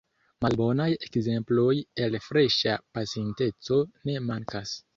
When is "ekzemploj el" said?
1.07-2.19